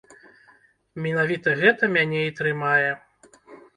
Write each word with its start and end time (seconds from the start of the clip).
Менавіта 1.05 1.49
гэта 1.61 1.83
мяне 1.99 2.21
і 2.31 2.33
трымае. 2.41 2.91